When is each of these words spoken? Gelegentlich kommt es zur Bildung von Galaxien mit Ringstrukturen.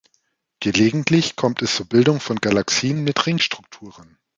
Gelegentlich 0.61 1.35
kommt 1.35 1.61
es 1.61 1.75
zur 1.75 1.85
Bildung 1.87 2.19
von 2.19 2.37
Galaxien 2.37 3.03
mit 3.03 3.23
Ringstrukturen. 3.27 4.17